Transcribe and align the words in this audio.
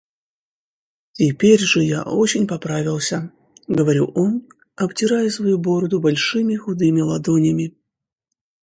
Теперь 1.11 1.59
же 1.59 1.83
я 1.83 2.01
очень 2.01 2.47
поправился,— 2.47 3.31
говорил 3.67 4.11
он, 4.15 4.49
обтирая 4.75 5.29
свою 5.29 5.59
бороду 5.59 5.99
большими 5.99 6.55
худыми 6.55 7.01
ладонями. 7.01 7.77